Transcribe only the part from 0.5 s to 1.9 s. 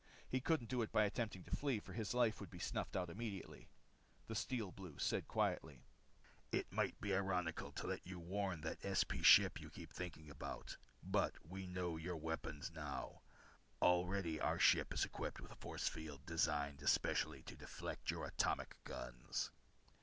do it by attempting to flee,